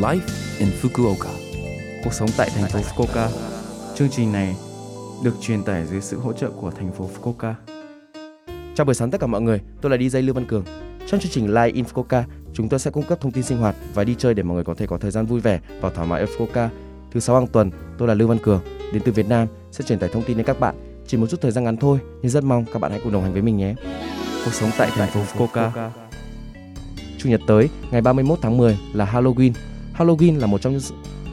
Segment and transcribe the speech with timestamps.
[0.00, 0.20] Life
[0.58, 1.30] in Fukuoka.
[2.04, 3.28] Cuộc sống tại thành phố Fukuoka.
[3.94, 4.56] Chương trình này
[5.24, 7.54] được truyền tải dưới sự hỗ trợ của thành phố Fukuoka.
[8.74, 10.64] Chào buổi sáng tất cả mọi người, tôi là DJ Lưu Văn Cường.
[11.06, 13.76] Trong chương trình Live in Fukuoka, chúng tôi sẽ cung cấp thông tin sinh hoạt
[13.94, 16.08] và đi chơi để mọi người có thể có thời gian vui vẻ và thoải
[16.08, 16.68] mái ở Fukuoka.
[17.12, 18.60] Thứ sáu hàng tuần, tôi là Lưu Văn Cường,
[18.92, 20.74] đến từ Việt Nam sẽ truyền tải thông tin đến các bạn.
[21.06, 23.22] Chỉ một chút thời gian ngắn thôi, nhưng rất mong các bạn hãy cùng đồng
[23.22, 23.74] hành với mình nhé.
[24.44, 25.90] Cuộc sống tại thành phố Fukuoka.
[27.18, 29.52] Chủ nhật tới, ngày 31 tháng 10 là Halloween.
[30.00, 30.78] Halloween là một trong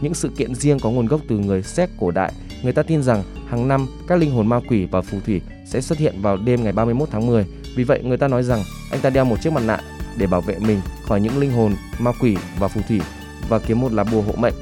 [0.01, 2.31] những sự- kiện riêng có nguồn gốc từ người Séc cổ đại.
[2.63, 5.81] Người ta tin rằng hàng năm các linh hồn ma quỷ và phù thủy sẽ
[5.81, 7.45] xuất hiện vào đêm ngày 31 tháng 10.
[7.75, 9.79] Vì vậy người ta nói rằng anh ta đeo một chiếc mặt nạ
[10.17, 13.01] để bảo vệ mình khỏi những linh hồn ma quỷ và phù thủy
[13.49, 14.53] và kiếm một lá bùa hộ mệnh.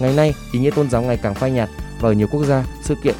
[0.00, 1.68] Ngày nay, ý nghĩa tôn giáo ngày càng phai nhạt
[2.00, 3.14] và ở nhiều quốc gia, sự kiện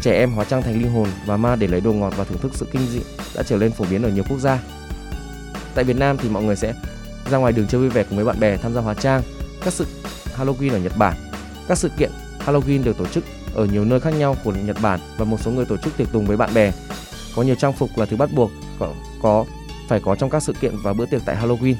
[0.00, 2.38] trẻ em hóa trang thành linh hồn và ma để lấy đồ ngọt và thưởng
[2.38, 3.00] thức sự kinh dị
[3.36, 4.58] đã trở nên phổ biến ở nhiều quốc gia.
[5.74, 6.74] Tại Việt Nam thì mọi người sẽ
[7.30, 9.22] ra ngoài đường chơi vui vẻ cùng với bạn bè tham gia hóa trang
[9.66, 9.86] các sự
[10.36, 11.14] Halloween ở Nhật Bản.
[11.68, 12.10] Các sự kiện
[12.46, 15.50] Halloween được tổ chức ở nhiều nơi khác nhau của Nhật Bản và một số
[15.50, 16.72] người tổ chức tiệc tùng với bạn bè.
[17.36, 19.44] Có nhiều trang phục là thứ bắt buộc có, có
[19.88, 21.74] phải có trong các sự kiện và bữa tiệc tại Halloween.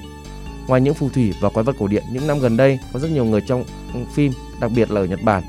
[0.69, 3.11] Ngoài những phù thủy và quái vật cổ điển, những năm gần đây có rất
[3.11, 3.65] nhiều người trong
[4.15, 5.43] phim, đặc biệt là ở Nhật Bản,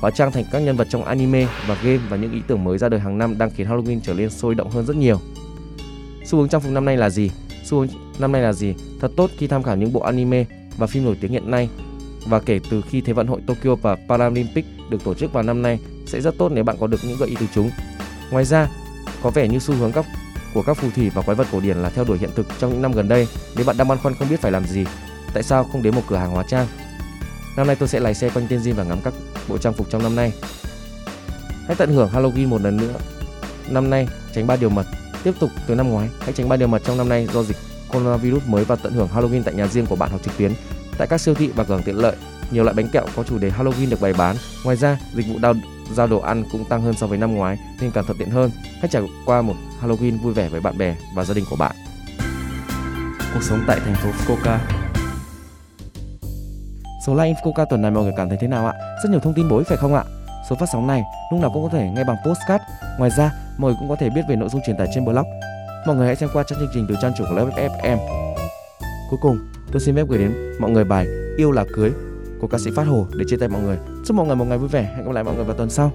[0.00, 2.78] hóa trang thành các nhân vật trong anime và game và những ý tưởng mới
[2.78, 5.20] ra đời hàng năm đang khiến Halloween trở nên sôi động hơn rất nhiều.
[6.24, 7.30] Xu hướng trang phục năm nay là gì?
[7.64, 8.74] Xu hướng năm nay là gì?
[9.00, 10.44] Thật tốt khi tham khảo những bộ anime
[10.76, 11.68] và phim nổi tiếng hiện nay.
[12.26, 15.62] Và kể từ khi Thế vận hội Tokyo và Paralympic được tổ chức vào năm
[15.62, 17.70] nay sẽ rất tốt nếu bạn có được những gợi ý từ chúng.
[18.30, 18.68] Ngoài ra,
[19.22, 20.06] có vẻ như xu hướng các
[20.54, 22.72] của các phù thủy và quái vật cổ điển là theo đuổi hiện thực trong
[22.72, 23.28] những năm gần đây.
[23.56, 24.84] Nếu bạn đang băn khoăn không biết phải làm gì,
[25.34, 26.66] tại sao không đến một cửa hàng hóa trang?
[27.56, 29.14] Năm nay tôi sẽ lái xe quanh Tiên và ngắm các
[29.48, 30.32] bộ trang phục trong năm nay.
[31.66, 32.94] Hãy tận hưởng Halloween một lần nữa.
[33.68, 34.86] Năm nay tránh ba điều mật.
[35.22, 37.56] Tiếp tục từ năm ngoái, hãy tránh ba điều mật trong năm nay do dịch
[37.94, 40.52] coronavirus mới và tận hưởng Halloween tại nhà riêng của bạn hoặc trực tuyến.
[40.98, 42.16] Tại các siêu thị và cửa hàng tiện lợi,
[42.50, 44.36] nhiều loại bánh kẹo có chủ đề Halloween được bày bán.
[44.64, 45.54] Ngoài ra, dịch vụ đao,
[45.92, 48.50] giao đồ ăn cũng tăng hơn so với năm ngoái nên càng thuận tiện hơn.
[48.80, 51.76] Hãy trải qua một Halloween vui vẻ với bạn bè và gia đình của bạn.
[53.34, 54.58] Cuộc sống tại thành phố Fukuoka.
[57.06, 58.72] Số like Infoca tuần này mọi người cảm thấy thế nào ạ?
[59.02, 60.04] Rất nhiều thông tin bổ ích phải không ạ?
[60.50, 61.02] Số phát sóng này
[61.32, 62.64] lúc nào cũng có thể nghe bằng postcard.
[62.98, 65.26] Ngoài ra, mọi người cũng có thể biết về nội dung truyền tải trên blog.
[65.86, 67.98] Mọi người hãy xem qua trang chương trình từ trang chủ của lớp FM.
[69.10, 69.38] Cuối cùng,
[69.72, 71.06] tôi xin phép gửi đến mọi người bài
[71.36, 71.92] Yêu là cưới
[72.40, 73.78] của ca sĩ Phát Hồ để chia tay mọi người.
[74.04, 74.82] Chúc mọi người một ngày vui vẻ.
[74.96, 75.92] Hẹn gặp lại mọi người vào tuần sau.